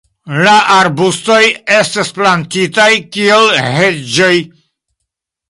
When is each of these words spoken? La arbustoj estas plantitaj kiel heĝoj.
La 0.45 0.53
arbustoj 0.75 1.41
estas 1.75 2.09
plantitaj 2.15 2.89
kiel 3.19 3.47
heĝoj. 3.77 4.33